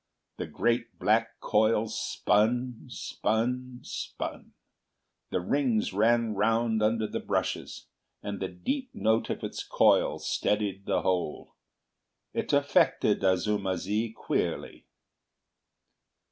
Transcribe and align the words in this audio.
The 0.37 0.47
great 0.47 0.97
black 0.97 1.39
coils 1.41 1.95
spun, 1.95 2.87
spun, 2.89 3.81
spun, 3.83 4.53
the 5.29 5.39
rings 5.41 5.93
ran 5.93 6.33
round 6.33 6.81
under 6.81 7.05
the 7.05 7.19
brushes, 7.19 7.85
and 8.23 8.39
the 8.39 8.47
deep 8.47 8.89
note 8.95 9.29
of 9.29 9.43
its 9.43 9.63
coil 9.63 10.17
steadied 10.17 10.87
the 10.87 11.03
whole. 11.03 11.55
It 12.33 12.51
affected 12.51 13.23
Azuma 13.23 13.77
zi 13.77 14.09
queerly. 14.11 14.87